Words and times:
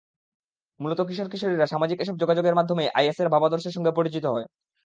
মূলত 0.79 0.99
কিশোর-কিশোরীরা 1.01 1.65
সামাজিক 1.65 1.97
এসব 1.99 2.15
যোগাযোগের 2.17 2.57
মাধ্যমেই 2.59 2.93
আইএসের 2.97 3.31
ভাবাদর্শের 3.33 3.75
সঙ্গে 3.75 3.91
পরিচিত 3.91 4.25
হয়। 4.25 4.45